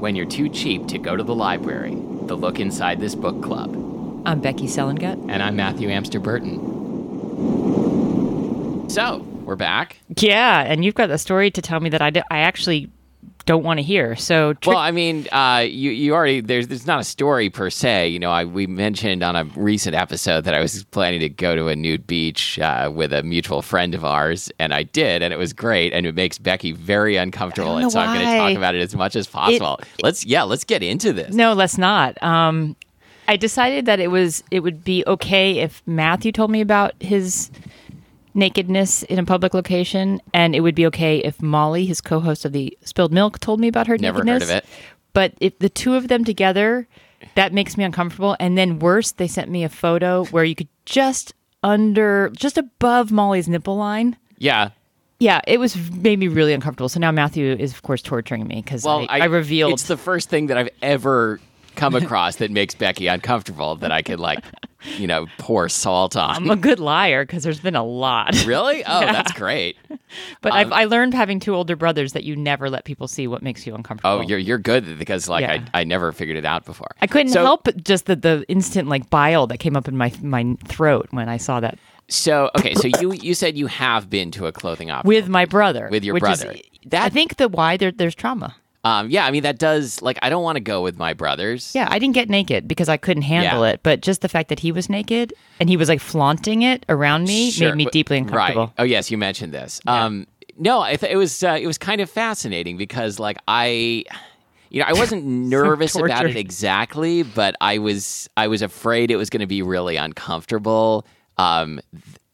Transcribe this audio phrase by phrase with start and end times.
[0.00, 1.94] when you're too cheap to go to the library.
[2.26, 3.74] The look inside this book club.
[4.24, 5.14] I'm Becky Selengut.
[5.28, 6.58] And I'm Matthew Amster Burton.
[8.88, 9.98] So, we're back.
[10.16, 12.90] Yeah, and you've got a story to tell me that I, d- I actually
[13.48, 14.14] don't want to hear.
[14.14, 18.08] So, well, I mean, uh, you you already there's there's not a story per se.
[18.08, 21.56] You know, I we mentioned on a recent episode that I was planning to go
[21.56, 25.32] to a nude beach uh, with a mutual friend of ours, and I did, and
[25.32, 28.54] it was great, and it makes Becky very uncomfortable, and so I'm going to talk
[28.54, 29.78] about it as much as possible.
[29.80, 31.34] It, let's yeah, let's get into this.
[31.34, 32.22] No, let's not.
[32.22, 32.76] Um,
[33.28, 37.50] I decided that it was it would be okay if Matthew told me about his
[38.34, 42.52] nakedness in a public location, and it would be okay if Molly, his co-host of
[42.52, 44.50] the Spilled Milk, told me about her Never nakedness.
[44.50, 44.70] heard of it.
[45.12, 46.86] But if the two of them together,
[47.34, 48.36] that makes me uncomfortable.
[48.38, 53.10] And then worse, they sent me a photo where you could just under, just above
[53.10, 54.16] Molly's nipple line.
[54.38, 54.70] Yeah.
[55.18, 56.88] Yeah, it was made me really uncomfortable.
[56.88, 59.72] So now Matthew is, of course, torturing me because well, I, I, I revealed.
[59.72, 61.40] It's the first thing that I've ever
[61.74, 64.44] come across that makes Becky uncomfortable that I could like,
[64.96, 66.36] you know, pour salt on.
[66.36, 68.36] I'm a good liar because there's been a lot.
[68.48, 68.82] Really?
[68.88, 69.12] Oh, yeah.
[69.12, 69.76] that's great.
[70.40, 73.42] But um, i learned having two older brothers that you never let people see what
[73.42, 74.18] makes you uncomfortable.
[74.18, 75.64] Oh, you're you're good because like yeah.
[75.74, 76.88] I, I never figured it out before.
[77.02, 80.12] I couldn't so, help just the, the instant like bile that came up in my
[80.22, 81.78] my throat when I saw that.
[82.08, 85.44] So okay, so you you said you have been to a clothing opera with my
[85.44, 85.88] brother.
[85.90, 86.52] With your brother.
[86.52, 88.56] Is, that I think the why there, there's trauma.
[88.84, 91.72] Um, yeah, I mean that does like I don't want to go with my brothers.
[91.74, 93.72] Yeah, I didn't get naked because I couldn't handle yeah.
[93.72, 96.86] it, but just the fact that he was naked and he was like flaunting it
[96.88, 98.66] around me sure, made me deeply uncomfortable.
[98.66, 98.74] Right.
[98.78, 99.80] Oh yes, you mentioned this.
[99.84, 100.04] Yeah.
[100.04, 104.04] Um, no, th- it was uh, it was kind of fascinating because like I
[104.70, 109.10] you know, I wasn't nervous so about it exactly, but I was I was afraid
[109.10, 111.06] it was going to be really uncomfortable.
[111.36, 111.80] Um,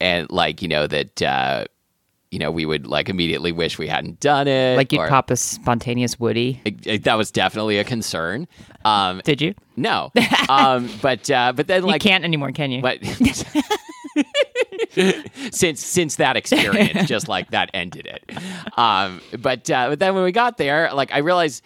[0.00, 1.65] and like you know that uh,
[2.35, 4.77] you know, we would like immediately wish we hadn't done it.
[4.77, 6.61] Like you'd or, pop a spontaneous Woody.
[6.65, 8.49] It, it, that was definitely a concern.
[8.85, 9.55] Um, Did you?
[9.77, 10.11] No.
[10.47, 12.83] Um, but uh, but then like you can't anymore, can you?
[12.83, 13.03] But
[15.53, 18.31] since since that experience, just like that ended it.
[18.77, 21.65] Um, but uh, but then when we got there, like I realized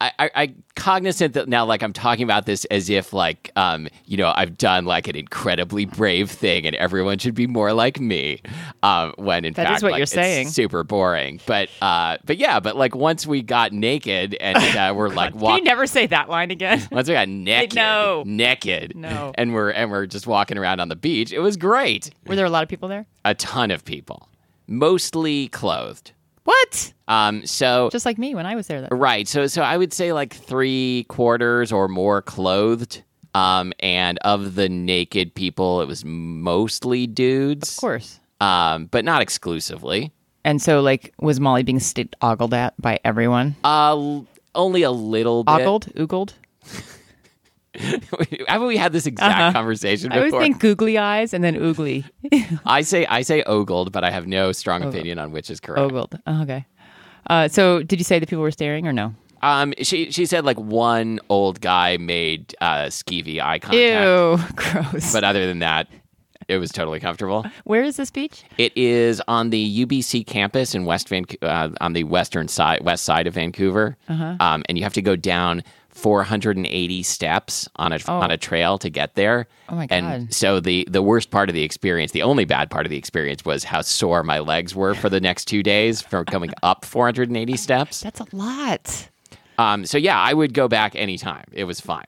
[0.00, 4.16] I, I, cognizant that now, like I'm talking about this as if like um, you
[4.16, 8.40] know I've done like an incredibly brave thing, and everyone should be more like me.
[8.82, 10.48] Um, when in that fact, what like, you're saying.
[10.48, 11.40] super boring.
[11.46, 15.58] But uh, but yeah, but like once we got naked and uh, we're like, walk-
[15.58, 16.86] you never say that line again?
[16.92, 20.88] once we got naked, no, naked, no, and we're and we're just walking around on
[20.88, 21.32] the beach.
[21.32, 22.10] It was great.
[22.26, 23.06] Were there a lot of people there?
[23.24, 24.28] A ton of people,
[24.66, 26.12] mostly clothed.
[26.44, 26.92] What?
[27.08, 28.82] Um, so just like me when I was there.
[28.82, 28.96] Though.
[28.96, 29.26] Right.
[29.26, 33.02] So so I would say like three quarters or more clothed.
[33.34, 37.70] Um, and of the naked people, it was mostly dudes.
[37.70, 38.20] Of course.
[38.40, 40.12] Um, but not exclusively.
[40.44, 43.56] And so, like, was Molly being st- ogled at by everyone?
[43.64, 44.20] Uh,
[44.54, 45.52] only a little bit.
[45.52, 45.92] Ogled?
[45.96, 46.34] Oogled?
[48.48, 49.52] Haven't we had this exact uh-huh.
[49.52, 50.24] conversation before?
[50.24, 52.04] I always think googly eyes and then oogly.
[52.66, 54.94] I say I say ogled, but I have no strong ogled.
[54.94, 55.80] opinion on which is correct.
[55.80, 56.18] Ogled.
[56.26, 56.66] Oh, okay.
[57.28, 59.14] Uh, so, did you say the people were staring or no?
[59.42, 63.74] Um, she she said like one old guy made uh, skeevy eye contact.
[63.74, 65.12] Ew, gross.
[65.12, 65.88] But other than that,
[66.48, 67.44] it was totally comfortable.
[67.64, 68.44] Where is this beach?
[68.58, 73.04] It is on the UBC campus in West Van, uh, on the western side, west
[73.04, 73.96] side of Vancouver.
[74.08, 74.36] Uh-huh.
[74.40, 75.62] Um, and you have to go down
[75.94, 78.18] 480 steps on a oh.
[78.18, 79.46] on a trail to get there.
[79.68, 79.94] Oh my god!
[79.94, 82.96] And so the the worst part of the experience, the only bad part of the
[82.96, 86.84] experience, was how sore my legs were for the next two days from coming up
[86.84, 88.00] 480 steps.
[88.00, 89.08] That's a lot.
[89.58, 89.86] Um.
[89.86, 91.44] So yeah, I would go back anytime.
[91.52, 92.04] It was fine.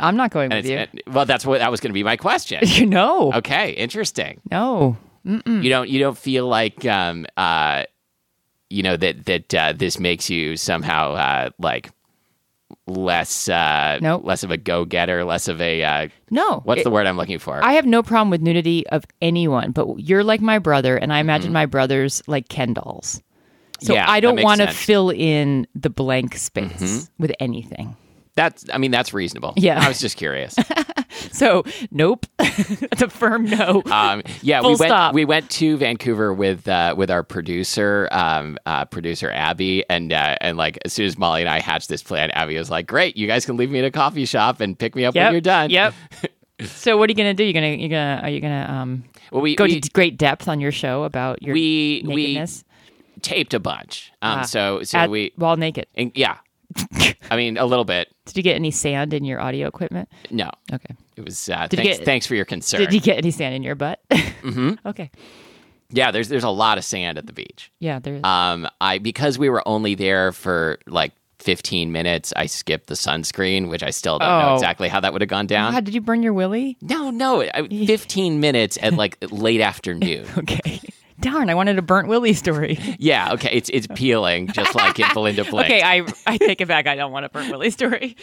[0.00, 1.02] I'm not going and with you.
[1.06, 2.60] well, that's what that was going to be my question.
[2.66, 3.32] you know.
[3.32, 3.70] Okay.
[3.72, 4.40] Interesting.
[4.50, 4.96] No.
[5.24, 5.62] Mm-mm.
[5.62, 5.88] You don't.
[5.88, 7.84] You don't feel like um uh,
[8.68, 11.90] you know that that uh, this makes you somehow uh like
[12.86, 14.22] less uh nope.
[14.24, 17.38] less of a go-getter less of a uh no what's it, the word i'm looking
[17.38, 21.10] for i have no problem with nudity of anyone but you're like my brother and
[21.10, 21.54] i imagine mm-hmm.
[21.54, 23.22] my brother's like ken dolls
[23.80, 27.22] so yeah, i don't want to fill in the blank space mm-hmm.
[27.22, 27.96] with anything
[28.36, 29.54] that's I mean that's reasonable.
[29.56, 29.80] Yeah.
[29.84, 30.56] I was just curious.
[31.32, 32.26] so nope.
[32.38, 33.82] That's a firm no.
[33.90, 35.14] Um, yeah, Full we went stop.
[35.14, 40.36] we went to Vancouver with uh, with our producer, um, uh, producer Abby, and uh,
[40.40, 43.16] and like as soon as Molly and I hatched this plan, Abby was like, Great,
[43.16, 45.26] you guys can leave me in a coffee shop and pick me up yep.
[45.26, 45.70] when you're done.
[45.70, 45.94] Yep.
[46.64, 47.44] so what are you gonna do?
[47.44, 50.48] You're gonna you're gonna are you gonna um well, we, go we, to great depth
[50.48, 52.64] on your show about your we, nakedness?
[53.16, 54.12] We taped a bunch.
[54.22, 55.86] Um, ah, so so at, we while naked.
[55.94, 56.38] And, yeah,
[57.30, 58.08] I mean, a little bit.
[58.26, 60.08] Did you get any sand in your audio equipment?
[60.30, 60.50] No.
[60.72, 60.94] Okay.
[61.16, 61.48] It was.
[61.48, 62.80] Uh, thanks, get, thanks for your concern.
[62.80, 64.00] Did you get any sand in your butt?
[64.10, 64.74] mm-hmm.
[64.86, 65.10] Okay.
[65.90, 67.70] Yeah, there's there's a lot of sand at the beach.
[67.78, 68.24] Yeah, there is.
[68.24, 73.68] Um, I because we were only there for like 15 minutes, I skipped the sunscreen,
[73.68, 74.54] which I still don't know Oh.
[74.54, 75.72] exactly how that would have gone down.
[75.72, 76.78] God, did you burn your willy?
[76.80, 80.26] No, no, I- 15 minutes at like late afternoon.
[80.38, 80.80] Okay.
[81.20, 82.78] Darn, I wanted a burnt willy story.
[82.98, 85.66] Yeah, okay, it's it's peeling just like in Belinda Blink.
[85.66, 86.86] Okay, I I take it back.
[86.86, 88.16] I don't want a burnt willy story.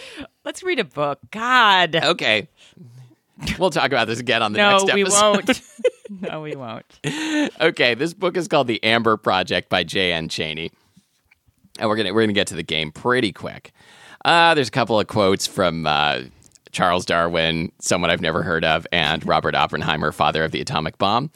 [0.44, 1.20] Let's read a book.
[1.30, 1.96] God.
[1.96, 2.48] Okay.
[3.58, 4.98] We'll talk about this again on the no, next episode.
[4.98, 5.62] we won't.
[6.22, 6.86] no, we won't.
[7.60, 10.30] okay, this book is called The Amber Project by J.N.
[10.30, 10.72] Cheney.
[11.80, 13.72] And we're gonna we're gonna get to the game pretty quick.
[14.24, 16.22] Uh, there's a couple of quotes from uh,
[16.72, 21.32] Charles Darwin, someone I've never heard of, and Robert Oppenheimer, father of the atomic bomb.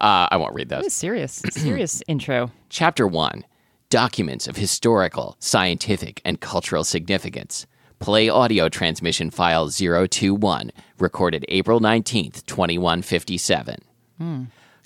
[0.00, 0.92] Uh, I won't read those.
[0.92, 2.50] Serious, serious intro.
[2.68, 3.44] Chapter 1
[3.88, 7.66] Documents of Historical, Scientific, and Cultural Significance.
[7.98, 13.76] Play audio transmission file 021, recorded April 19th, 2157.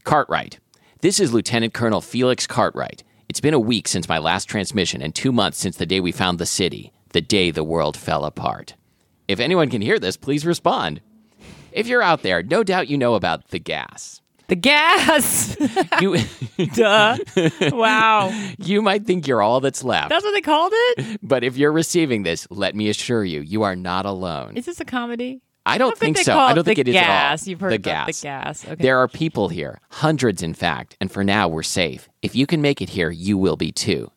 [0.04, 0.58] Cartwright.
[1.00, 3.04] This is Lieutenant Colonel Felix Cartwright.
[3.28, 6.12] It's been a week since my last transmission and two months since the day we
[6.12, 8.74] found the city, the day the world fell apart.
[9.28, 11.00] If anyone can hear this, please respond.
[11.72, 14.20] If you're out there, no doubt you know about the gas.
[14.48, 15.56] The gas.
[16.00, 16.18] You,
[16.74, 17.16] Duh.
[17.72, 18.28] Wow.
[18.58, 20.10] you might think you're all that's left.
[20.10, 21.20] That's what they called it.
[21.22, 24.56] But if you're receiving this, let me assure you, you are not alone.
[24.56, 25.40] Is this a comedy?
[25.66, 26.38] I don't How could think they so.
[26.38, 27.42] I don't think it is gas?
[27.42, 27.50] at all.
[27.50, 28.20] You've heard the gas.
[28.20, 28.64] the gas.
[28.66, 28.82] Okay.
[28.82, 32.08] There are people here, hundreds in fact, and for now we're safe.
[32.20, 34.10] If you can make it here, you will be too.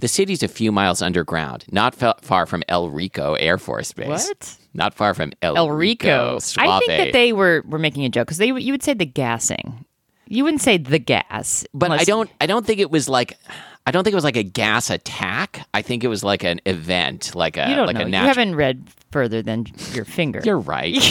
[0.00, 4.06] The city's a few miles underground, not fa- far from El Rico Air Force Base.
[4.28, 4.56] What?
[4.74, 6.38] Not far from El, El Rico.
[6.58, 9.06] I think that they were were making a joke because they you would say the
[9.06, 9.84] gassing.
[10.30, 11.66] You wouldn't say the gas.
[11.72, 12.30] but I don't.
[12.40, 13.38] I don't think it was like.
[13.86, 15.66] I don't think it was like a gas attack.
[15.72, 18.02] I think it was like an event, like a You don't like know.
[18.02, 19.64] a You haven't read further than
[19.94, 20.42] your finger.
[20.44, 20.94] You're right.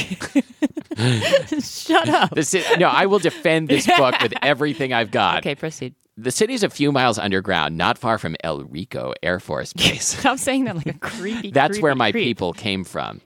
[1.60, 2.36] Shut up.
[2.44, 5.40] Ci- no, I will defend this book with everything I've got.
[5.40, 5.96] Okay, proceed.
[6.18, 10.18] The city's a few miles underground, not far from El Rico Air Force Base.
[10.18, 11.52] Stop saying that like a creepy.
[11.52, 12.24] That's creepy where my creep.
[12.26, 13.22] people came from.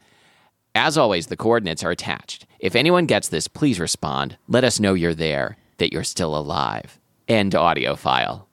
[0.76, 2.46] As always, the coordinates are attached.
[2.60, 4.38] If anyone gets this, please respond.
[4.48, 7.00] Let us know you're there, that you're still alive.
[7.28, 8.48] End audio file.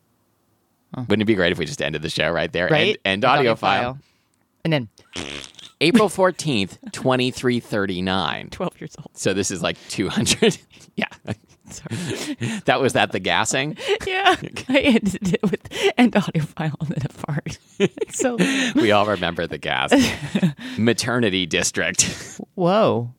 [0.97, 2.69] Wouldn't it be great if we just ended the show right there?
[2.69, 2.99] Right.
[3.05, 3.99] End, end audio, file.
[4.65, 4.89] And then
[5.81, 8.49] April 14th, 2339.
[8.51, 9.11] twelve years old.
[9.17, 10.59] So this is like 200.
[10.97, 11.07] yeah.
[11.73, 12.37] Sorry.
[12.67, 13.77] That was that the gassing?
[14.07, 14.37] yeah.
[14.69, 15.61] I ended it with
[15.97, 17.59] end audio file and then a fart.
[18.11, 18.37] so
[18.75, 19.93] We all remember the gas.
[20.79, 22.41] Maternity district.
[22.55, 23.13] whoa.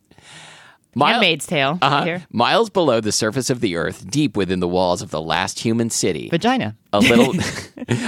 [0.96, 1.78] Mile- Handmaid's Tale.
[1.81, 2.04] Uh-huh.
[2.04, 2.25] Here.
[2.31, 5.90] Miles below the surface of the earth, deep within the walls of the last human
[5.92, 6.75] city, Vagina.
[6.92, 7.34] a little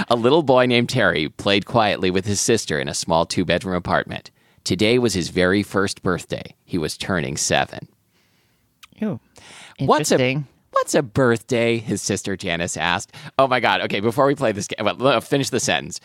[0.08, 4.30] a little boy named Terry played quietly with his sister in a small two-bedroom apartment.
[4.64, 6.54] Today was his very first birthday.
[6.64, 7.86] He was turning 7.
[9.00, 9.20] Ew.
[9.86, 11.78] What's a What's a birthday?
[11.78, 13.14] His sister Janice asked.
[13.38, 13.82] Oh my god.
[13.82, 16.00] Okay, before we play this game, well, finish the sentence.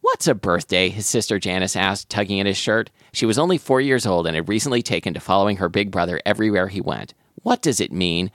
[0.00, 0.88] What's a birthday?
[0.88, 2.90] His sister Janice asked, tugging at his shirt.
[3.12, 6.20] She was only four years old and had recently taken to following her big brother
[6.24, 7.14] everywhere he went.
[7.42, 8.30] What does it mean?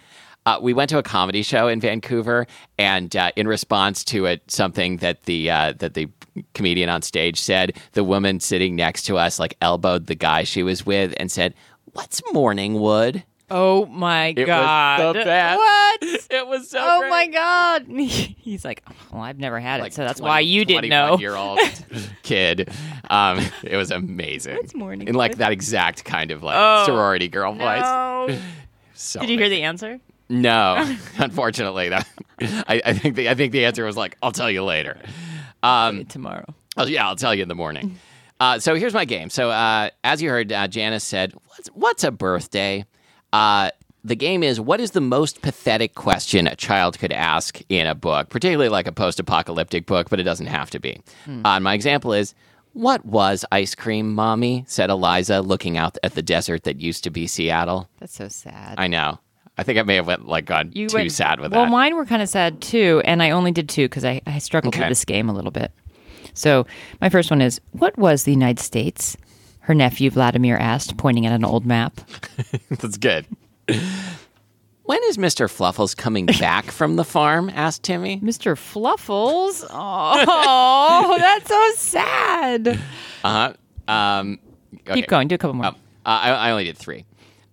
[0.45, 2.45] Uh, we went to a comedy show in Vancouver,
[2.77, 6.07] and uh, in response to it, something that the uh, that the
[6.53, 10.61] comedian on stage said, the woman sitting next to us like elbowed the guy she
[10.61, 11.55] was with and said,
[11.93, 14.99] "What's morning wood?" Oh my It god.
[14.99, 15.57] was the best.
[15.57, 16.01] What?
[16.31, 16.79] It was so.
[16.81, 17.09] Oh great.
[17.09, 17.85] my god.
[17.87, 21.17] He's like, well, I've never had it, like so that's 20 why you didn't know.
[21.19, 21.59] Year old
[22.23, 22.69] kid.
[23.09, 24.57] Um, it was amazing.
[24.61, 28.39] It's morning in like that exact kind of like Oh, sorority girl voice.
[28.95, 29.99] So Did you hear the answer?
[30.27, 32.07] No, unfortunately, that,
[32.41, 34.97] I, I think the I think the answer was like, I'll tell you later.
[35.61, 36.45] Um, Tomorrow.
[36.77, 37.99] Oh, yeah, I'll tell you in the morning.
[38.39, 39.29] Uh, so here's my game.
[39.29, 42.85] So uh, as you heard, uh, Janice said, "What's what's a birthday?"
[43.35, 43.69] Uh,
[44.03, 47.95] the game is what is the most pathetic question a child could ask in a
[47.95, 51.01] book, particularly like a post-apocalyptic book, but it doesn't have to be.
[51.43, 52.33] Uh, my example is.
[52.73, 54.65] What was ice cream, mommy?
[54.67, 57.87] said Eliza, looking out at the desert that used to be Seattle.
[58.01, 58.75] That's so sad.
[58.77, 59.17] I know.
[59.57, 61.71] I think I may have went like gone you too went- sad with well, that.
[61.71, 64.39] Well, mine were kind of sad too, and I only did two because I, I
[64.39, 64.81] struggled Okay.
[64.81, 65.71] with this game a little bit.
[66.33, 66.67] So
[66.99, 69.15] my first one is, what was the United States?
[69.65, 71.99] Her nephew Vladimir asked, pointing at an old map.
[72.69, 73.25] That's good.
[74.83, 75.49] When is Mr.
[75.49, 77.49] Fluffles coming back from the farm?
[77.49, 78.19] asked Timmy.
[78.19, 78.55] Mr.
[78.55, 79.65] Fluffles.
[79.71, 82.67] Oh, that's so sad.
[83.23, 83.53] Uh
[83.87, 83.91] huh.
[83.91, 84.37] Um,
[84.87, 85.01] okay.
[85.01, 85.27] Keep going.
[85.27, 85.65] Do a couple more.
[85.65, 85.71] Uh,
[86.05, 87.05] I, I only did three.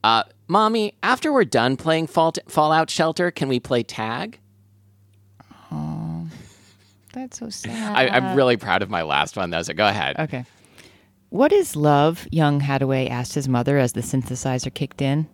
[0.05, 4.39] Uh, Mommy, after we're done playing Fall- Fallout Shelter, can we play tag?
[5.73, 6.27] Oh,
[7.15, 7.97] That's so sad.
[7.97, 10.17] I, I'm really proud of my last one, though, so go ahead.
[10.19, 10.45] Okay.
[11.33, 12.29] What is love?
[12.31, 15.27] Young Haddaway asked his mother as the synthesizer kicked in.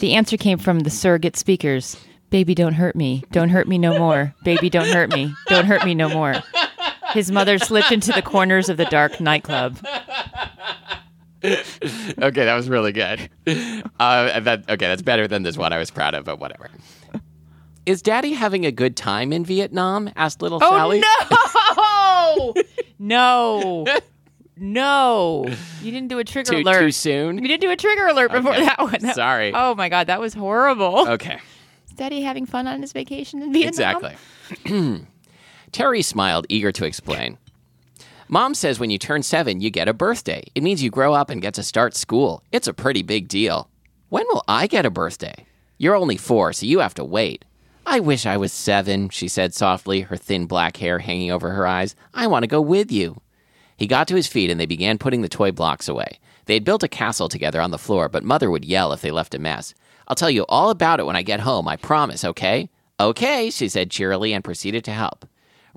[0.00, 1.94] The answer came from the surrogate speakers.
[2.30, 3.24] Baby, don't hurt me.
[3.32, 4.34] Don't hurt me no more.
[4.44, 5.34] Baby, don't hurt me.
[5.48, 6.36] Don't hurt me no more.
[7.10, 9.76] His mother slipped into the corners of the dark nightclub.
[11.44, 11.60] okay,
[12.14, 13.28] that was really good.
[14.00, 16.70] Uh, that, okay, that's better than this one I was proud of, but whatever.
[17.84, 20.10] Is Daddy having a good time in Vietnam?
[20.16, 21.02] asked little Sally.
[21.04, 22.54] Oh
[22.98, 23.84] no!
[23.86, 24.00] no,
[24.56, 25.46] no!
[25.82, 26.80] You didn't do a trigger Too, alert.
[26.80, 27.38] too soon?
[27.38, 28.64] You didn't do a trigger alert before Okay.
[28.64, 28.96] that one.
[29.00, 29.52] That- Sorry.
[29.54, 31.08] Oh my god, that was horrible.
[31.08, 31.38] Okay,
[31.88, 33.68] Is Daddy having fun on his vacation in Vietnam?
[34.04, 35.06] exactly.
[35.72, 37.38] Terry smiled, eager to explain.
[38.28, 40.42] Mom says when you turn seven, you get a birthday.
[40.54, 42.42] It means you grow up and get to start school.
[42.52, 43.68] It's a pretty big deal.
[44.08, 45.46] When will I get a birthday?
[45.78, 47.44] You're only four, so you have to wait.
[47.84, 51.66] I wish I was seven, she said softly, her thin black hair hanging over her
[51.66, 51.96] eyes.
[52.14, 53.20] I want to go with you.
[53.82, 56.20] He got to his feet and they began putting the toy blocks away.
[56.46, 59.10] They had built a castle together on the floor, but Mother would yell if they
[59.10, 59.74] left a mess.
[60.06, 62.70] I'll tell you all about it when I get home, I promise, okay?
[63.00, 65.26] Okay, she said cheerily and proceeded to help.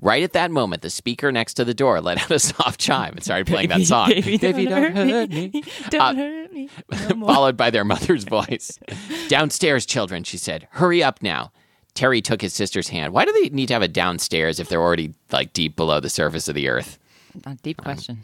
[0.00, 3.14] Right at that moment, the speaker next to the door let out a soft chime
[3.14, 4.10] and started playing that song.
[4.10, 5.50] Baby, don't, Baby, don't hurt hurt me.
[5.52, 5.62] me.
[5.90, 6.70] Don't Uh, hurt me.
[7.16, 8.78] No followed by their mother's voice.
[9.26, 10.68] downstairs, children, she said.
[10.70, 11.50] Hurry up now.
[11.94, 13.12] Terry took his sister's hand.
[13.12, 16.08] Why do they need to have a downstairs if they're already like deep below the
[16.10, 16.98] surface of the earth?
[17.44, 18.20] A deep question.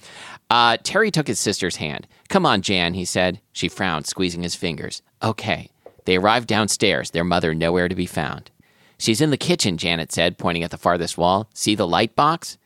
[0.48, 2.06] Uh, Terry took his sister's hand.
[2.28, 3.40] Come on, Jan, he said.
[3.52, 5.02] She frowned, squeezing his fingers.
[5.22, 5.70] Okay.
[6.04, 8.50] They arrived downstairs, their mother nowhere to be found.
[8.98, 11.48] She's in the kitchen, Janet said, pointing at the farthest wall.
[11.54, 12.58] See the light box?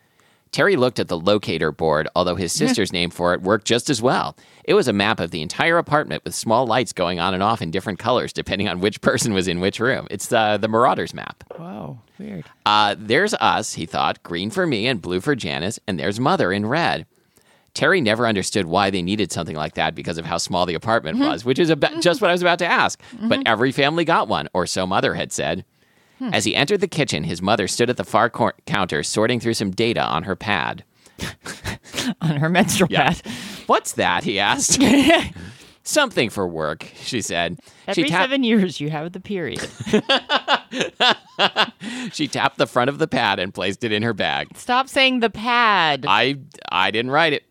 [0.52, 4.00] Terry looked at the locator board, although his sister's name for it worked just as
[4.00, 4.36] well.
[4.64, 7.60] It was a map of the entire apartment with small lights going on and off
[7.60, 10.06] in different colors depending on which person was in which room.
[10.10, 11.44] It's uh, the Marauders map.
[11.56, 12.44] Whoa, weird.
[12.64, 16.52] Uh, there's us, he thought, green for me and blue for Janice, and there's Mother
[16.52, 17.06] in red.
[17.74, 21.18] Terry never understood why they needed something like that because of how small the apartment
[21.18, 22.98] was, which is about, just what I was about to ask.
[23.20, 25.66] But every family got one, or so Mother had said.
[26.18, 26.30] Hmm.
[26.32, 29.54] As he entered the kitchen, his mother stood at the far cor- counter sorting through
[29.54, 30.84] some data on her pad.
[32.20, 33.12] On her menstrual Yeah.
[33.12, 33.22] pad.
[33.66, 34.22] What's that?
[34.24, 34.82] he asked.
[35.82, 37.58] Something for work, she said.
[37.86, 39.60] Every she, tapped, seven years, you have the period.
[42.12, 44.48] she tapped the front of the pad and placed it in her bag.
[44.56, 46.04] Stop saying the pad.
[46.08, 46.36] I
[46.70, 47.44] I didn't write it.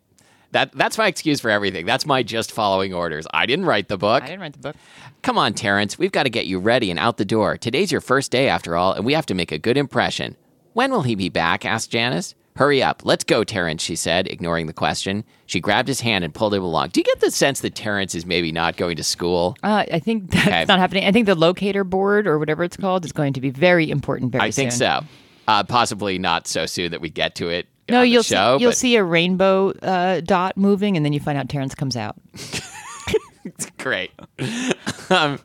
[0.55, 1.85] That that's my excuse for everything.
[1.85, 3.27] That's my just following orders.
[3.33, 4.23] I didn't write the book.
[4.23, 4.75] I didn't write the book.
[5.21, 5.99] Come on, Terrence.
[5.99, 7.57] We've got to get you ready and out the door.
[7.57, 10.37] Today's your first day after all, and we have to make a good impression.
[10.71, 11.65] When will he be back?
[11.65, 12.35] asked Janice.
[12.55, 13.01] Hurry up.
[13.03, 15.25] Let's go, Terrence, she said, ignoring the question.
[15.45, 16.89] She grabbed his hand and pulled him along.
[16.89, 19.57] Do you get the sense that Terrence is maybe not going to school?
[19.61, 20.65] Uh, I think that's Okay.
[20.69, 21.03] not happening.
[21.03, 24.31] I think the locator board or whatever it's called is going to be very important
[24.31, 24.79] very I think soon.
[24.79, 25.05] so.
[25.49, 27.67] Uh, possibly not so soon that we get to it.
[27.89, 31.19] No, you'll show, see, you'll but- see a rainbow uh, dot moving, and then you
[31.19, 32.15] find out Terrence comes out.
[33.77, 34.11] Great.
[35.11, 35.39] um,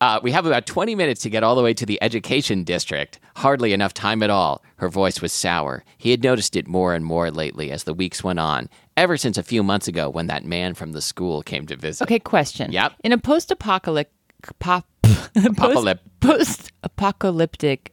[0.00, 3.18] uh, we have about 20 minutes to get all the way to the education district.
[3.36, 4.62] Hardly enough time at all.
[4.76, 5.84] Her voice was sour.
[5.98, 9.36] He had noticed it more and more lately as the weeks went on, ever since
[9.36, 12.04] a few months ago when that man from the school came to visit.
[12.04, 12.70] Okay, question.
[12.70, 12.92] Yep.
[13.02, 14.12] In a post-apocalyptic,
[14.60, 14.86] pop,
[15.36, 17.92] Apocalyp- post, post-apocalyptic,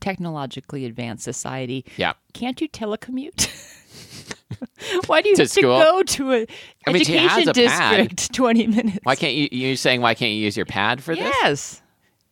[0.00, 2.12] technologically advanced society, Yeah.
[2.32, 3.48] can't you telecommute?
[5.06, 5.78] why do you To have school?
[5.78, 6.46] to go to a
[6.86, 7.54] I mean, education a pad.
[7.54, 8.32] district?
[8.34, 8.98] Twenty minutes.
[9.02, 9.48] Why can't you?
[9.52, 11.24] You're saying why can't you use your pad for this?
[11.42, 11.82] Yes,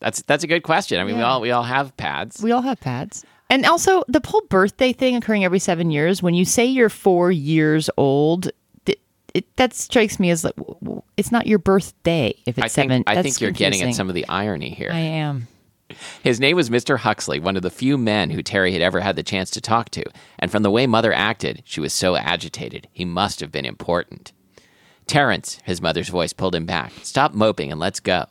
[0.00, 0.98] That's that's a good question.
[1.00, 2.42] I mean, we all we all have pads.
[2.42, 3.24] we all have pads.
[3.48, 6.20] And also, the whole birthday thing occurring every seven years.
[6.20, 8.50] When you say you're four years old,
[8.86, 8.98] th-
[9.34, 10.54] it, that strikes me as like
[11.16, 13.04] it's not your birthday if it's I seven.
[13.06, 14.90] I think you're getting at some of the irony here.
[14.92, 15.46] I am.
[16.22, 16.98] His name was Mr.
[16.98, 19.90] Huxley, one of the few men who Terry had ever had the chance to talk
[19.90, 20.04] to,
[20.38, 22.88] and from the way Mother acted, she was so agitated.
[22.92, 24.32] He must have been important.
[25.06, 26.92] Terence, his mother's voice pulled him back.
[27.02, 28.26] Stop moping and let's go.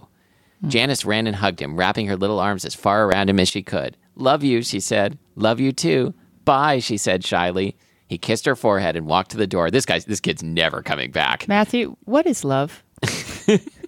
[0.62, 0.70] Hmm.
[0.70, 3.64] Janice ran and hugged him, wrapping her little arms as far around him as she
[3.64, 3.96] could.
[4.16, 5.18] Love you, she said.
[5.36, 6.14] Love you too.
[6.44, 7.76] Bye, she said shyly.
[8.08, 9.72] He kissed her forehead and walked to the door.
[9.72, 11.48] This guy's this kid's never coming back.
[11.48, 12.84] Matthew, what is love?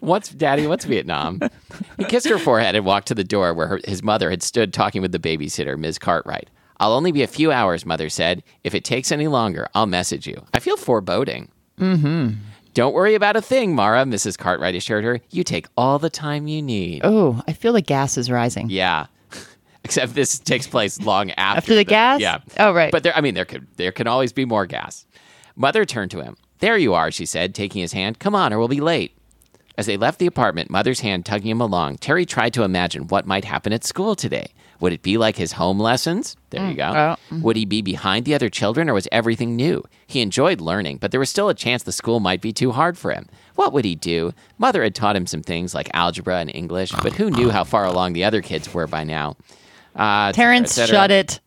[0.00, 0.66] What's daddy?
[0.66, 1.40] What's Vietnam?
[1.98, 4.72] he kissed her forehead and walked to the door where her, his mother had stood
[4.72, 5.98] talking with the babysitter, Ms.
[5.98, 6.48] Cartwright.
[6.80, 8.42] I'll only be a few hours, mother said.
[8.64, 10.44] If it takes any longer, I'll message you.
[10.52, 11.50] I feel foreboding.
[11.78, 12.30] Mm-hmm.
[12.74, 14.38] Don't worry about a thing, Mara, Mrs.
[14.38, 15.20] Cartwright assured her.
[15.30, 17.02] You take all the time you need.
[17.04, 18.70] Oh, I feel the gas is rising.
[18.70, 19.06] Yeah.
[19.84, 22.20] Except this takes place long after, After the gas?
[22.20, 22.38] Yeah.
[22.58, 22.90] Oh, right.
[22.90, 25.06] But there I mean there could there can always be more gas.
[25.54, 26.36] Mother turned to him.
[26.62, 28.20] There you are, she said, taking his hand.
[28.20, 29.16] Come on, or we'll be late.
[29.76, 33.26] As they left the apartment, Mother's hand tugging him along, Terry tried to imagine what
[33.26, 34.46] might happen at school today.
[34.78, 36.36] Would it be like his home lessons?
[36.50, 36.92] There you go.
[36.92, 39.82] well, Would he be behind the other children, or was everything new?
[40.06, 42.96] He enjoyed learning, but there was still a chance the school might be too hard
[42.96, 43.28] for him.
[43.56, 44.32] What would he do?
[44.56, 47.84] Mother had taught him some things like algebra and English, but who knew how far
[47.84, 49.36] along the other kids were by now?
[49.96, 51.40] Uh, et cetera, et Terrence, shut it.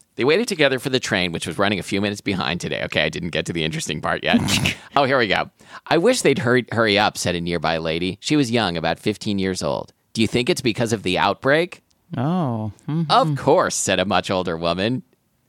[0.16, 2.82] They waited together for the train, which was running a few minutes behind today.
[2.84, 4.40] Okay, I didn't get to the interesting part yet.
[4.96, 5.50] oh, here we go.
[5.86, 8.16] I wish they'd hurry, hurry up, said a nearby lady.
[8.20, 9.92] She was young, about 15 years old.
[10.14, 11.82] Do you think it's because of the outbreak?
[12.16, 12.72] Oh.
[12.86, 13.02] hmm.
[13.10, 15.02] Of course, said a much older woman,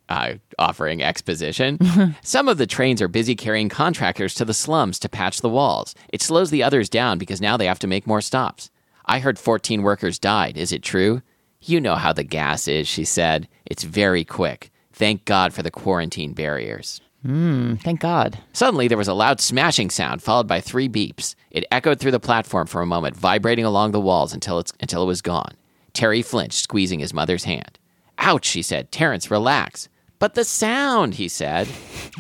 [0.10, 2.16] uh, offering exposition.
[2.22, 5.96] Some of the trains are busy carrying contractors to the slums to patch the walls.
[6.10, 8.70] It slows the others down because now they have to make more stops.
[9.06, 10.58] I heard 14 workers died.
[10.58, 11.22] Is it true?
[11.68, 13.48] You know how the gas is, she said.
[13.66, 14.72] It's very quick.
[14.94, 17.02] Thank God for the quarantine barriers.
[17.24, 18.40] Hmm, thank God.
[18.54, 21.36] Suddenly, there was a loud smashing sound, followed by three beeps.
[21.52, 25.04] It echoed through the platform for a moment, vibrating along the walls until, it's, until
[25.04, 25.56] it was gone.
[25.92, 27.78] Terry flinched, squeezing his mother's hand.
[28.18, 28.90] Ouch, she said.
[28.92, 29.90] Terrence, relax.
[30.20, 31.68] But the sound, he said.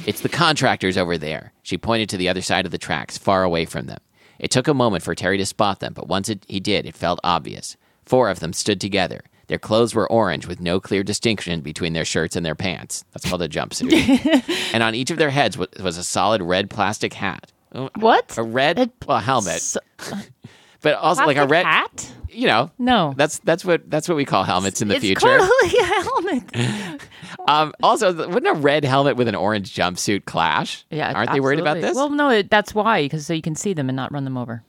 [0.05, 1.53] It's the contractors over there.
[1.63, 3.99] She pointed to the other side of the tracks, far away from them.
[4.39, 6.97] It took a moment for Terry to spot them, but once it, he did, it
[6.97, 7.77] felt obvious.
[8.05, 9.21] Four of them stood together.
[9.47, 13.05] Their clothes were orange with no clear distinction between their shirts and their pants.
[13.13, 14.43] That's called a jumpsuit.
[14.73, 17.51] and on each of their heads was, was a solid red plastic hat.
[17.73, 18.37] Oh, What?
[18.37, 19.79] A red A- well, helmet, So-
[20.81, 21.65] but also like a red.
[21.65, 22.11] hat?
[22.29, 23.13] You know, No.
[23.17, 25.21] That's that's what that's what we call helmets in the it's future.
[25.25, 27.01] totally a helmet.
[27.47, 30.85] Um, also, wouldn't a red helmet with an orange jumpsuit clash?
[30.91, 31.95] Yeah, aren't they worried about this?
[31.95, 34.37] Well, no, it, that's why because so you can see them and not run them
[34.37, 34.61] over.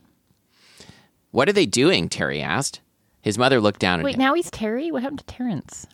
[1.30, 2.08] what are they doing?
[2.08, 2.80] Terry asked.
[3.28, 4.04] His mother looked down at him.
[4.06, 4.20] Wait, him.
[4.20, 4.90] now he's Terry.
[4.90, 5.86] What happened to Terrence?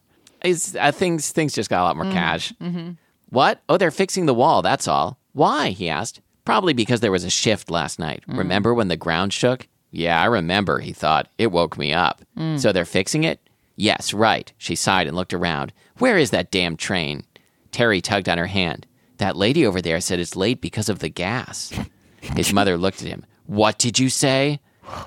[0.45, 2.53] Is uh, things things just got a lot more Mm, cash.
[2.63, 2.91] mm-hmm.
[3.31, 3.61] What?
[3.69, 4.63] Oh, they're fixing the wall.
[4.63, 5.19] That's all.
[5.33, 5.71] Why?
[5.71, 6.21] He asked.
[6.45, 8.23] Probably because there was a shift last night.
[8.29, 8.39] Mm.
[8.39, 9.67] Remember when the ground shook?
[9.91, 10.79] Yeah, I remember.
[10.79, 12.23] He thought it woke me up.
[12.39, 12.61] Mm.
[12.61, 13.41] So they're fixing it.
[13.75, 14.53] Yes, right.
[14.57, 15.73] She sighed and looked around.
[15.99, 17.25] Where is that damn train?
[17.73, 18.87] Terry tugged on her hand.
[19.17, 21.73] That lady over there said it's late because of the gas.
[22.21, 23.27] His mother looked at him.
[23.47, 24.61] What did you say?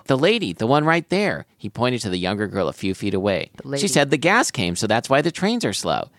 [0.05, 1.45] The lady, the one right there.
[1.57, 3.51] He pointed to the younger girl a few feet away.
[3.77, 6.09] She said the gas came, so that's why the trains are slow.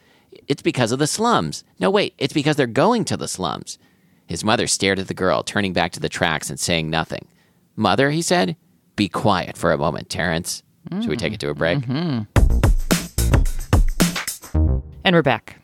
[0.47, 1.65] It's because of the slums.
[1.79, 3.79] No, wait, it's because they're going to the slums.
[4.27, 7.27] His mother stared at the girl, turning back to the tracks and saying nothing.
[7.77, 8.57] Mother, he said,
[8.97, 10.63] be quiet for a moment, Terrence.
[10.91, 11.85] Should we take it to a break?
[11.85, 12.21] hmm
[15.05, 15.57] And we're back.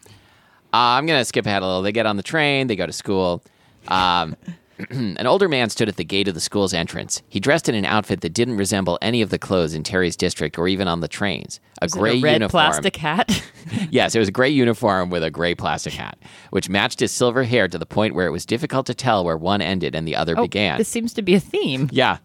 [0.73, 1.83] Uh, I'm going to skip ahead a little.
[1.83, 3.43] They get on the train, they go to school.
[3.89, 4.37] Um,
[4.91, 7.23] an older man stood at the gate of the school's entrance.
[7.29, 10.59] He dressed in an outfit that didn't resemble any of the clothes in Terry's district
[10.59, 11.61] or even on the trains.
[11.83, 12.51] A it gray a red uniform.
[12.51, 13.43] plastic hat.
[13.91, 16.19] Yes, it was a gray uniform with a gray plastic hat,
[16.51, 19.39] which matched his silver hair to the point where it was difficult to tell where
[19.39, 20.75] one ended and the other began.
[20.75, 21.89] Oh, This seems to be a theme.
[21.93, 22.19] Yeah.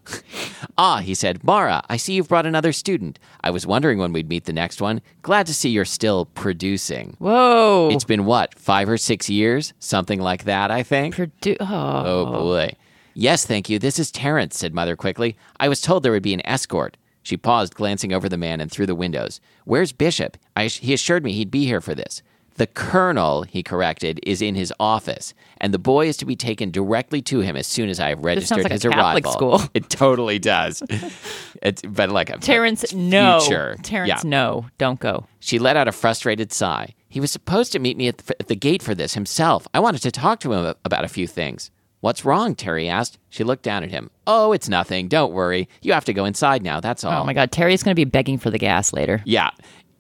[0.78, 3.20] ah, he said, Mara, I see you've brought another student.
[3.42, 5.02] I was wondering when we'd meet the next one.
[5.22, 7.16] Glad to see you're still producing.
[7.20, 7.90] Whoa.
[7.92, 9.74] It's been what, five or six years?
[9.80, 11.16] Something like that, I think.
[11.16, 11.66] Produ- oh.
[12.06, 12.74] Oh boy.
[13.14, 13.80] Yes, thank you.
[13.80, 15.36] This is Terrence, said Mother quickly.
[15.60, 16.96] I was told there would be an escort.
[17.24, 19.42] She paused, glancing over the man and through the windows.
[19.66, 20.38] Where's Bishop?
[20.56, 22.22] I, he assured me he'd be here for this.
[22.56, 26.72] The colonel, he corrected, is in his office, and the boy is to be taken
[26.72, 29.32] directly to him as soon as I have registered sounds like a his arrival.
[29.32, 29.62] school.
[29.74, 30.84] It totally does.
[31.62, 33.40] it's but like a Terrence, no.
[33.40, 33.78] future.
[33.82, 34.30] Terrence, Yeah.
[34.30, 34.66] no.
[34.78, 35.26] Don't go.
[35.40, 36.96] She let out a frustrated sigh.
[37.08, 39.66] He was supposed to meet me at the, at the gate for this himself.
[39.74, 41.72] I wanted to talk to him about a few things.
[42.02, 42.56] What's wrong?
[42.56, 43.18] Terry asked.
[43.30, 44.10] She looked down at him.
[44.26, 45.08] Oh, it's nothing.
[45.10, 45.68] Don't worry.
[45.82, 46.80] You have to go inside now.
[46.80, 47.24] That's oh all.
[47.24, 47.52] Oh my God.
[47.52, 49.22] Terry's going to be begging for the gas later.
[49.26, 49.52] Yeah.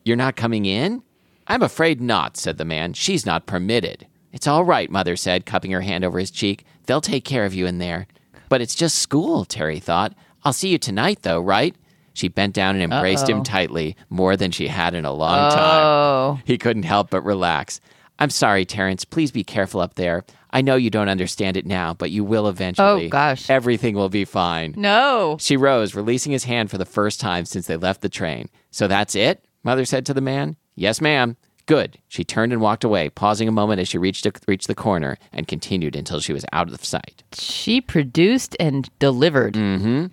[0.06, 1.04] You're not coming in?
[1.48, 2.94] I'm afraid not, said the man.
[2.94, 4.08] She's not permitted.
[4.32, 6.64] It's all right, Mother said, cupping her hand over his cheek.
[6.86, 8.08] They'll take care of you in there.
[8.48, 10.14] But it's just school, Terry thought.
[10.44, 11.76] I'll see you tonight, though, right?
[12.14, 13.44] She bent down and embraced him Uh-oh.
[13.44, 15.84] tightly, more than she had in a long time.
[15.84, 16.40] Oh.
[16.46, 17.82] He couldn't help but relax.
[18.20, 19.04] I'm sorry, Terrence.
[19.06, 20.26] Please be careful up there.
[20.52, 23.06] I know you don't understand it now, but you will eventually.
[23.06, 23.50] Oh, gosh.
[23.50, 24.74] Everything will be fine.
[24.78, 25.38] No.
[25.40, 28.50] She rose, releasing his hand for the first time since they left the train.
[28.72, 29.46] So that's it?
[29.64, 30.56] Mother said to the man.
[30.76, 31.38] Yes, ma'am.
[31.66, 32.00] Good.
[32.08, 35.48] She turned and walked away, pausing a moment as she reached, reached the corner and
[35.48, 37.24] continued until she was out of sight.
[37.34, 39.54] She produced and delivered.
[39.54, 39.82] Mm.
[39.82, 40.06] Hmm.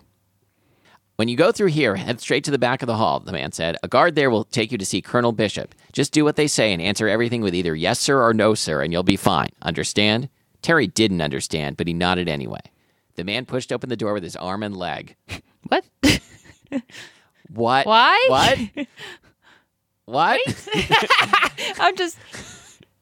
[1.17, 3.53] When you go through here, head straight to the back of the hall, the man
[3.53, 3.79] said.
[3.83, 5.75] A guard there will take you to see Colonel Bishop.
[5.97, 8.83] Just do what they say and answer everything with either yes, sir, or no, sir,
[8.83, 9.49] and you'll be fine.
[9.63, 10.29] Understand?
[10.61, 12.61] Terry didn't understand, but he nodded anyway.
[13.15, 15.17] The man pushed open the door with his arm and leg.
[15.69, 15.85] What?
[17.49, 17.87] What?
[17.87, 18.27] Why?
[18.29, 18.87] What?
[20.05, 20.41] what?
[21.81, 22.19] I'm just.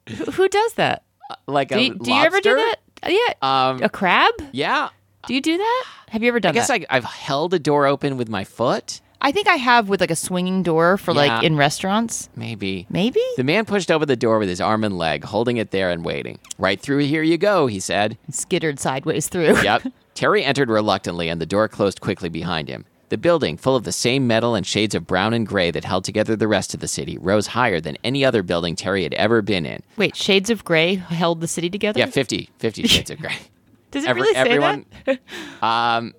[0.07, 1.02] Who, does that?
[1.48, 2.76] like a Do you, do you ever do that?
[3.09, 3.35] Yeah.
[3.42, 4.33] Um, a crab?
[4.52, 4.90] yeah.
[5.26, 5.85] Do you do that?
[6.11, 6.70] Have you ever done that?
[6.70, 6.92] I guess that?
[6.92, 9.00] I, I've held a door open with my foot.
[9.24, 11.16] I think I have with like a swinging door for Yeah.
[11.37, 12.28] like in restaurants.
[12.37, 12.87] Maybe.
[12.90, 13.20] Maybe.
[13.37, 16.04] The man pushed open the door with his arm and leg, holding it there and
[16.04, 16.38] waiting.
[16.58, 18.18] Right through here you go, he said.
[18.30, 19.62] Skittered sideways through.
[19.62, 19.84] Yep.
[20.14, 22.84] Terry entered reluctantly, and the door closed quickly behind him.
[23.08, 26.04] The building, full of the same metal and shades of brown and gray that held
[26.04, 29.42] together the rest of the city, rose higher than any other building Terry had ever
[29.42, 29.82] been in.
[29.96, 31.98] Wait, shades of gray held the city together?
[31.98, 33.37] Yeah, 50, 50 shades of gray.
[33.90, 35.18] Does it Every- really say everyone, that?
[35.62, 36.12] um,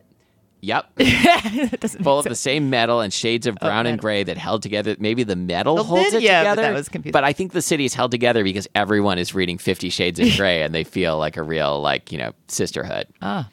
[0.61, 0.87] yep.
[2.03, 4.95] Full of the same metal and shades of brown and gray that held together.
[4.99, 6.61] Maybe the metal holds it Yeah, but together.
[6.61, 7.11] that was confusing.
[7.11, 10.29] But I think the city is held together because everyone is reading Fifty Shades of
[10.37, 13.07] Grey and they feel like a real, like you know, sisterhood.
[13.21, 13.49] Ah.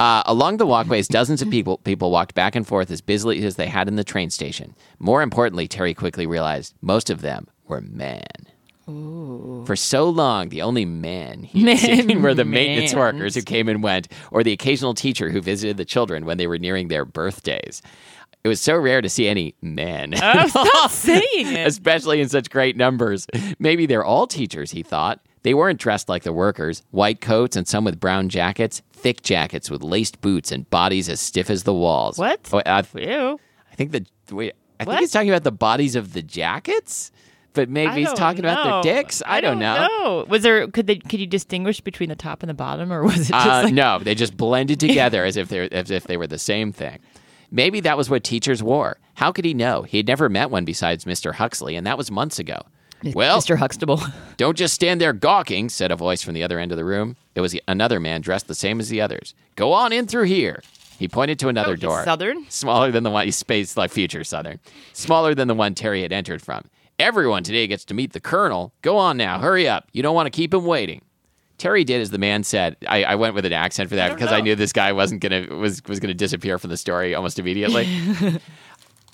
[0.00, 3.56] Uh, along the walkways, dozens of people people walked back and forth as busily as
[3.56, 4.74] they had in the train station.
[5.00, 8.22] More importantly, Terry quickly realized most of them were men.
[9.66, 13.82] For so long, the only men he seen were the maintenance workers who came and
[13.82, 17.82] went, or the occasional teacher who visited the children when they were nearing their birthdays.
[18.44, 21.66] It was so rare to see any men, Oh, stop saying it.
[21.66, 23.26] especially in such great numbers.
[23.58, 25.20] Maybe they're all teachers, he thought.
[25.42, 29.70] They weren't dressed like the workers white coats and some with brown jackets, thick jackets
[29.70, 32.16] with laced boots and bodies as stiff as the walls.
[32.18, 32.48] What?
[32.52, 33.38] Oh, I, Ew.
[33.70, 34.54] I think the wait.
[34.80, 34.92] I What?
[34.94, 37.10] think he's talking about the bodies of the jackets,
[37.54, 39.22] but maybe he's talking about their dicks.
[39.26, 40.24] I, don't, know.
[40.28, 43.28] Was there could they could you distinguish between the top and the bottom or was
[43.30, 46.16] it just Uh, like no, they just blended together as if they as if they
[46.16, 46.98] were the same thing.
[47.50, 48.98] Maybe that was what teachers wore.
[49.14, 49.82] How could he know?
[49.82, 51.34] He had never met one besides Mr.
[51.34, 52.60] Huxley, and that was months ago.
[53.14, 53.56] Well, Mr.
[53.56, 54.02] Huxtable?
[54.36, 57.16] don't just stand there gawking, said a voice from the other end of the room.
[57.34, 59.34] It was another man dressed the same as the others.
[59.56, 60.62] Go on in through here.
[60.98, 62.04] He pointed to another Oh, door.
[62.04, 62.44] Southern?
[62.50, 64.58] Smaller than the one, he's spaced like future Southern.
[64.92, 66.64] Smaller than the one Terry had entered from.
[66.98, 68.72] Everyone today gets to meet the Colonel.
[68.82, 69.88] Go on now, hurry up.
[69.92, 71.02] You don't want to keep him waiting.
[71.56, 72.76] Terry did as the man said.
[72.88, 75.46] I, I went with an accent for that because I knew this guy wasn't gonna
[75.56, 77.88] was was gonna disappear from the story almost immediately.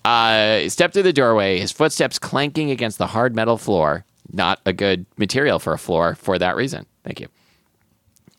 [0.04, 4.04] uh, stepped through the doorway, his footsteps clanking against the hard metal floor.
[4.32, 6.86] Not a good material for a floor for that reason.
[7.02, 7.28] Thank you.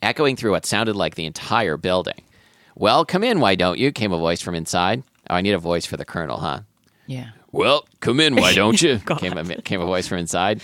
[0.02, 2.22] Echoing through what sounded like the entire building.
[2.76, 3.92] Well, come in, why don't you?
[3.92, 5.04] came a voice from inside.
[5.30, 6.62] Oh, I need a voice for the colonel, huh?
[7.08, 7.30] Yeah.
[7.56, 9.00] Well, come in, why don't you?
[9.18, 10.62] came, a, came a voice from inside.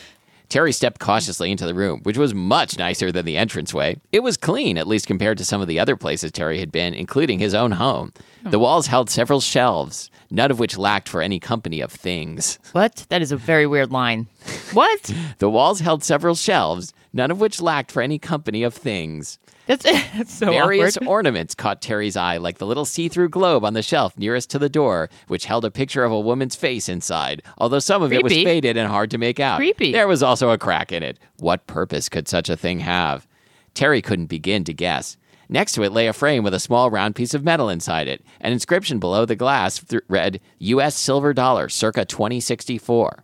[0.50, 4.02] Terry stepped cautiously into the room, which was much nicer than the entranceway.
[4.12, 6.94] It was clean, at least compared to some of the other places Terry had been,
[6.94, 8.12] including his own home.
[8.44, 8.64] The hmm.
[8.64, 12.60] walls held several shelves, none of which lacked for any company of things.
[12.74, 13.06] What?
[13.08, 14.28] That is a very weird line.
[14.74, 15.14] What?
[15.38, 19.40] The walls held several shelves, none of which lacked for any company of things.
[19.68, 19.84] That's,
[20.16, 21.08] that's so Various awkward.
[21.10, 24.60] ornaments caught Terry's eye, like the little see through globe on the shelf nearest to
[24.60, 28.24] the door, which held a picture of a woman's face inside, although some of it
[28.24, 29.58] was faded and hard to make out.
[29.58, 29.92] Creepy.
[29.92, 31.20] There was also a crack in it.
[31.38, 33.28] What purpose could such a thing have?
[33.74, 35.18] Terry couldn't begin to guess.
[35.48, 38.24] Next to it lay a frame with a small round piece of metal inside it.
[38.40, 40.96] An inscription below the glass th- read, U.S.
[40.96, 43.24] silver dollar, circa 2064.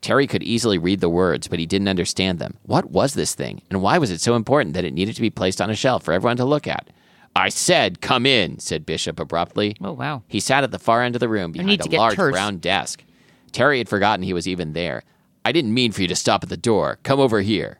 [0.00, 2.56] Terry could easily read the words, but he didn't understand them.
[2.62, 5.30] What was this thing, and why was it so important that it needed to be
[5.30, 6.88] placed on a shelf for everyone to look at?
[7.36, 9.76] I said, come in, said Bishop abruptly.
[9.80, 10.22] Oh, wow.
[10.26, 12.32] He sat at the far end of the room behind a large terse.
[12.32, 13.04] brown desk.
[13.52, 15.02] Terry had forgotten he was even there.
[15.44, 16.98] I didn't mean for you to stop at the door.
[17.02, 17.78] Come over here.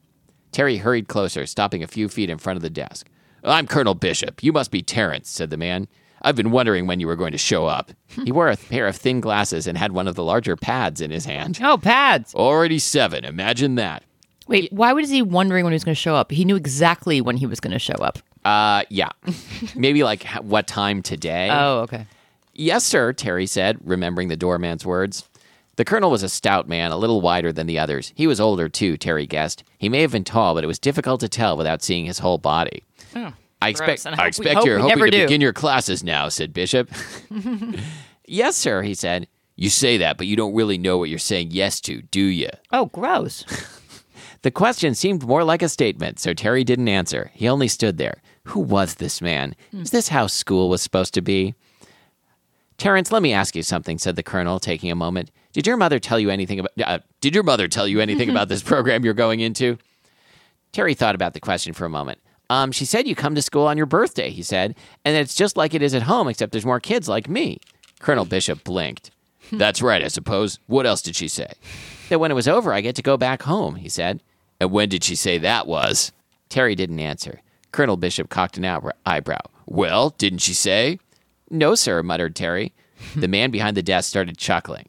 [0.53, 3.09] Terry hurried closer, stopping a few feet in front of the desk.
[3.43, 4.43] I'm Colonel Bishop.
[4.43, 5.89] You must be Terrence, said the man.
[6.23, 7.93] I've been wondering when you were going to show up.
[8.25, 11.11] he wore a pair of thin glasses and had one of the larger pads in
[11.11, 11.59] his hand.
[11.63, 12.35] Oh, pads.
[12.35, 13.25] Already seven.
[13.25, 14.05] Imagine that.
[14.47, 16.31] Wait, why was he wondering when he was going to show up?
[16.33, 18.19] He knew exactly when he was going to show up.
[18.45, 19.11] Uh, yeah.
[19.75, 21.49] Maybe like what time today?
[21.53, 22.07] Oh, okay.
[22.53, 25.27] Yes, sir, Terry said, remembering the doorman's words.
[25.77, 28.13] The colonel was a stout man, a little wider than the others.
[28.17, 29.63] He was older, too, Terry guessed.
[29.79, 32.37] He may have been tall, but it was difficult to tell without seeing his whole
[32.39, 32.83] body.
[33.63, 35.23] I expect, I I hope we- expect you're hoping to do.
[35.25, 36.91] begin your classes now, said Bishop.
[38.27, 39.27] yes, sir, he said.
[39.57, 42.49] You say that, but you don't really know what you're saying yes to, do you?
[42.73, 43.45] Oh, gross.
[44.43, 47.31] The question seemed more like a statement, so Terry didn't answer.
[47.35, 48.23] He only stood there.
[48.45, 49.55] Who was this man?
[49.71, 51.55] Is this how school was supposed to be?
[52.79, 55.31] Terrence, let me ask you something, said the colonel, taking a moment.
[55.53, 58.49] Did your mother tell you anything about uh, Did your mother tell you anything about
[58.49, 59.77] this program you're going into?
[60.73, 62.19] Terry thought about the question for a moment.
[62.51, 65.57] Um, she said you come to school on your birthday, he said, and it's just
[65.57, 67.59] like it is at home, except there's more kids like me.
[68.01, 69.11] Colonel Bishop blinked.
[69.53, 70.59] That's right, I suppose.
[70.67, 71.53] What else did she say?
[72.09, 74.21] That when it was over, I get to go back home, he said.
[74.61, 76.13] And when did she say that was?
[76.49, 77.41] Terry didn't answer.
[77.73, 79.41] Colonel Bishop cocked an eyebrow- eyebrow.
[79.67, 80.99] Well, didn't she say?
[81.51, 82.73] No, sir, muttered Terry.
[83.15, 84.89] The man behind the desk started chuckling.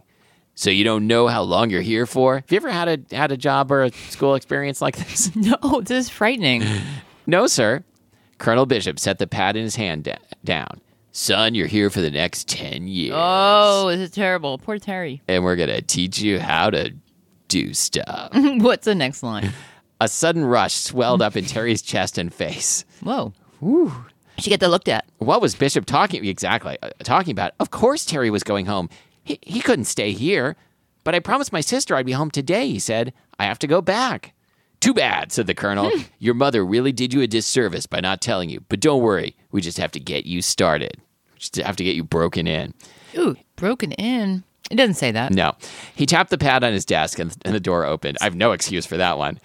[0.56, 2.36] So you don't know how long you're here for?
[2.36, 5.32] Have you ever had a had a job or a school experience like this?
[5.36, 6.64] No, this is frightening.
[7.26, 7.84] No, sir.
[8.38, 10.82] Colonel Bishop set the pad in his hand da- down.
[11.12, 13.14] Son, you're here for the next 10 years.
[13.16, 14.58] Oh, this is terrible.
[14.58, 15.22] Poor Terry.
[15.28, 16.94] And we're going to teach you how to
[17.50, 18.30] do stuff.
[18.34, 19.52] What's the next line?
[20.00, 22.86] A sudden rush swelled up in Terry's chest and face.
[23.02, 23.34] Whoa.
[24.40, 25.06] She get that looked at.
[25.20, 27.54] What was Bishop talking exactly uh, talking about?
[27.60, 28.90] Of course, Terry was going home.
[29.24, 30.56] He he couldn't stay here.
[31.04, 32.68] But I promised my sister I'd be home today.
[32.68, 34.34] He said I have to go back.
[34.82, 35.90] Too bad," said the colonel.
[35.90, 36.02] Hmm.
[36.20, 38.64] "Your mother really did you a disservice by not telling you.
[38.68, 40.98] But don't worry, we just have to get you started.
[41.34, 42.74] We just have to get you broken in."
[43.18, 44.44] Ooh, broken in.
[44.70, 45.34] It doesn't say that.
[45.34, 45.56] No.
[45.96, 48.18] He tapped the pad on his desk and, and the door opened.
[48.22, 49.40] I have no excuse for that one.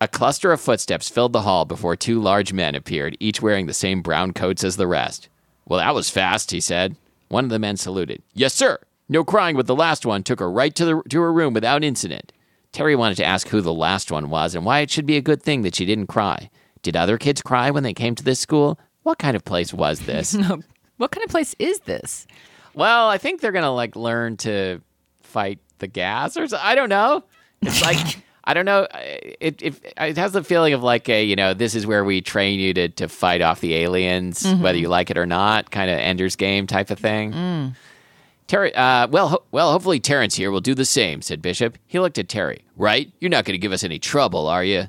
[0.00, 3.72] A cluster of footsteps filled the hall before two large men appeared, each wearing the
[3.72, 5.28] same brown coats as the rest.
[5.66, 6.96] Well, that was fast, he said.
[7.28, 8.20] One of the men saluted.
[8.34, 8.78] Yes, sir.
[9.08, 11.84] No crying, but the last one took her right to, the, to her room without
[11.84, 12.32] incident.
[12.74, 15.22] Terry wanted to ask who the last one was and why it should be a
[15.22, 16.50] good thing that she didn't cry.
[16.82, 18.80] Did other kids cry when they came to this school?
[19.04, 20.34] What kind of place was this?
[20.96, 22.26] What kind of place is this?
[22.74, 24.80] Well, I think they're gonna like learn to
[25.22, 26.58] fight the gas or so.
[26.60, 27.22] I don't know.
[27.62, 28.88] It's like I don't know.
[28.92, 32.20] It, it it has the feeling of like a you know this is where we
[32.20, 34.62] train you to to fight off the aliens mm-hmm.
[34.62, 37.32] whether you like it or not, kind of Ender's Game type of thing.
[37.32, 37.74] Mm.
[38.46, 41.78] Terry, uh, well, ho- well, hopefully Terrence here will do the same," said Bishop.
[41.86, 42.64] He looked at Terry.
[42.76, 43.10] Right?
[43.20, 44.88] You're not going to give us any trouble, are you?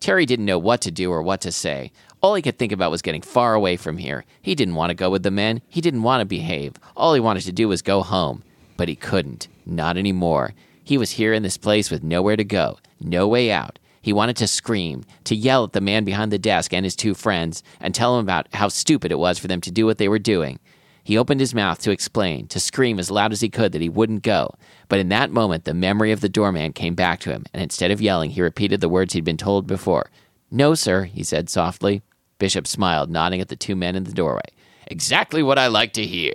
[0.00, 1.90] Terry didn't know what to do or what to say.
[2.20, 4.24] All he could think about was getting far away from here.
[4.42, 5.62] He didn't want to go with the men.
[5.68, 6.74] He didn't want to behave.
[6.96, 8.42] All he wanted to do was go home.
[8.76, 9.48] But he couldn't.
[9.64, 10.54] Not anymore.
[10.82, 13.78] He was here in this place with nowhere to go, no way out.
[14.02, 17.14] He wanted to scream, to yell at the man behind the desk and his two
[17.14, 20.08] friends, and tell him about how stupid it was for them to do what they
[20.08, 20.58] were doing.
[21.04, 23.88] He opened his mouth to explain, to scream as loud as he could that he
[23.90, 24.54] wouldn't go.
[24.88, 27.90] But in that moment, the memory of the doorman came back to him, and instead
[27.90, 30.10] of yelling, he repeated the words he'd been told before.
[30.50, 32.02] No, sir, he said softly.
[32.38, 34.40] Bishop smiled, nodding at the two men in the doorway.
[34.86, 36.32] Exactly what I like to hear.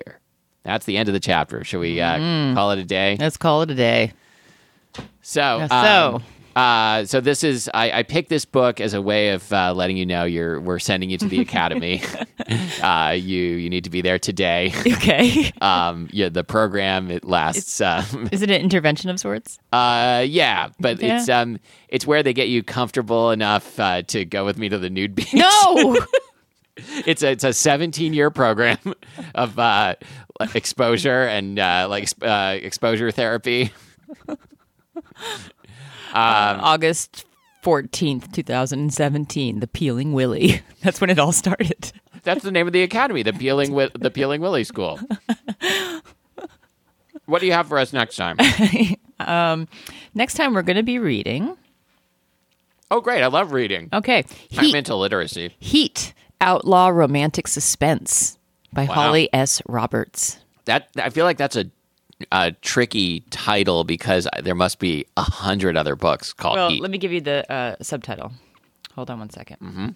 [0.64, 1.64] That's the end of the chapter.
[1.64, 3.18] Shall we uh, call it a day?
[3.20, 4.14] Let's call it a day.
[5.22, 5.76] So, so-
[6.16, 6.24] um,
[6.56, 9.98] uh, so this is I, I picked this book as a way of uh, letting
[9.98, 12.02] you know you're we're sending you to the academy.
[12.82, 14.74] uh, you you need to be there today.
[15.00, 15.52] Okay.
[15.62, 17.80] Um, yeah, the program it lasts.
[17.80, 19.60] Uh, is it an intervention of sorts?
[19.72, 21.20] uh, yeah, but Yeah.
[21.20, 24.78] it's um it's where they get you comfortable enough uh, to go with me to
[24.78, 25.34] the nude beach.
[25.34, 25.98] No.
[27.06, 28.78] it's a it's a 17 year program
[29.36, 29.96] of uh,
[30.56, 33.72] exposure and uh, like uh, exposure therapy.
[36.14, 37.26] Uh, um, August
[37.64, 40.62] 14th, 2017, The Peeling Willie.
[40.82, 41.92] That's when it all started.
[42.24, 45.00] That's the name of the academy, the Peeling Wi- the Peeling Willie School.
[47.26, 48.38] What do you have for us next time?
[49.20, 49.68] Um,
[50.14, 51.58] next time we're going to be reading.
[52.90, 53.22] Oh, great!
[53.22, 53.90] I love reading.
[53.92, 54.24] Okay.
[54.58, 55.54] I'm into literacy.
[55.60, 58.40] Heat Outlaw Romantic Suspense
[58.72, 58.94] by Wow.
[58.94, 59.62] Holly S.
[59.68, 60.40] Roberts.
[60.66, 61.66] That I feel like that's a,
[62.32, 66.98] a tricky title because there must be a hundred other books called Well, let me
[66.98, 68.32] give you the uh, subtitle.
[68.96, 69.58] Hold on one second.
[69.62, 69.88] Mm-hmm.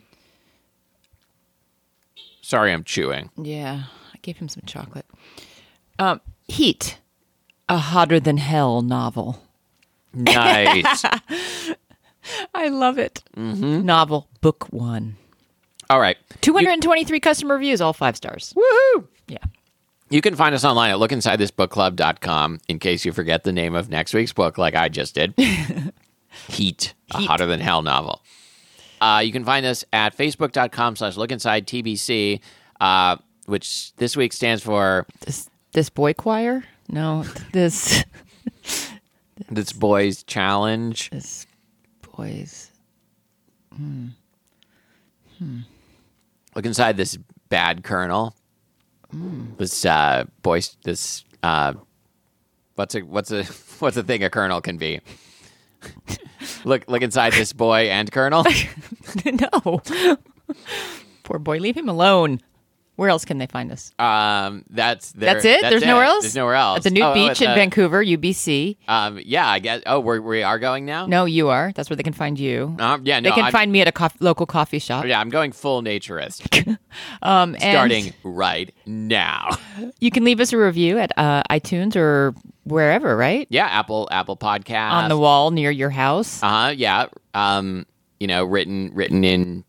[2.42, 3.30] Sorry, I'm chewing.
[3.38, 3.84] Yeah,
[4.14, 5.06] I gave him some chocolate.
[6.00, 6.98] Um, Heat,
[7.70, 9.42] a hotter than hell novel.
[10.14, 11.06] Nice.
[12.54, 13.24] I love it.
[13.36, 15.18] Novel, book one.
[15.90, 16.18] All right.
[16.42, 18.54] 223 customer reviews, all five stars.
[18.56, 19.08] Woohoo!
[19.28, 19.38] Yeah.
[20.14, 24.14] You can find us online at lookinsidethisbookclub.com in case you forget the name of next
[24.14, 25.34] week's book, like I just did.
[26.50, 28.22] Heat, a hotter than hell novel.
[29.02, 32.42] Uh, you can find us at facebook.com slash lookinsidetbc,
[32.80, 33.16] uh,
[33.48, 36.64] which this week stands for This this boy choir?
[36.90, 38.04] No, this
[39.50, 41.10] This Boys Challenge.
[41.10, 41.48] this
[42.16, 42.70] boys.
[46.56, 47.18] Look inside this
[47.50, 48.36] bad colonel.
[49.58, 51.74] This uh, boy, this uh,
[52.76, 53.44] what's a what's a
[53.80, 55.02] what's a thing a colonel can be.
[56.66, 58.46] look look inside this boy and colonel.
[59.26, 59.82] no.
[61.24, 62.40] Poor boy, leave him alone.
[62.96, 63.92] Where else can they find us?
[63.98, 65.62] Um, that's there, That's it.
[65.62, 66.24] There's nowhere else.
[66.26, 66.78] There's nowhere else.
[66.78, 68.78] At the Nude Oh, oh, Beach at in the- Vancouver, UBC.
[68.88, 69.82] Um, yeah, I guess.
[69.88, 71.08] Oh, we're, we are going now.
[71.08, 71.72] No, you are.
[71.74, 72.76] That's where they can find you.
[72.80, 73.30] Um, yeah, no.
[73.30, 75.06] they can I'm, find me at a cof- local coffee shop.
[75.06, 76.78] Yeah, I'm going full naturist.
[77.24, 79.50] Um, and starting right now.
[80.00, 83.48] You can leave us a review at uh, iTunes or wherever, right?
[83.50, 86.44] Yeah, Apple Apple Podcast On the wall near your house.
[86.44, 86.74] Uh huh.
[86.76, 87.08] Yeah.
[87.34, 87.88] Um,
[88.20, 89.64] you know, written written in.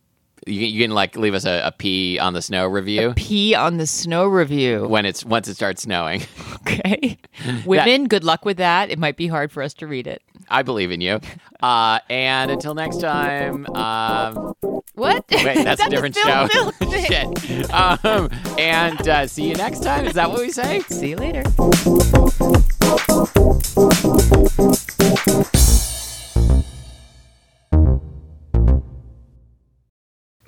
[0.46, 3.54] You, can- you can like leave us a, a pee on the snow review Pee
[3.54, 4.86] on the snow review.
[4.86, 6.22] when it's once it starts snowing.
[6.66, 7.18] Okay.
[7.66, 8.88] Women, good luck with that.
[8.90, 10.22] It might be hard for us to read it.
[10.48, 11.20] I believe in you.
[11.62, 13.66] Uh, and until next time.
[13.76, 14.54] Um,
[14.94, 15.24] What?
[15.30, 16.48] wait, that's that a different show.
[16.90, 17.70] Shit.
[17.72, 20.06] Um, and uh, see you next time.
[20.06, 20.80] Is that what we say?
[20.88, 21.42] See you later.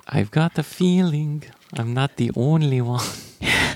[0.09, 1.43] I've got the feeling
[1.73, 3.03] I'm not the only one.